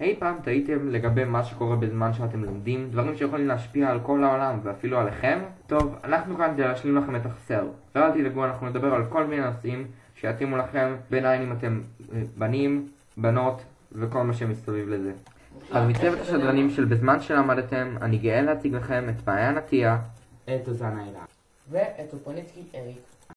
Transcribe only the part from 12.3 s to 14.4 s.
בנים, בנות וכל מה